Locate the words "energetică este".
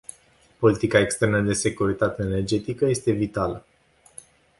2.21-3.11